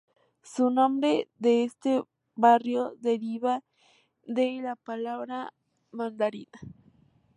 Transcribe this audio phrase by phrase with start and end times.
[0.41, 2.01] Su nombre de este
[2.33, 3.63] barrio deriva
[4.25, 5.53] de la palabra
[5.91, 6.47] "Mandarín".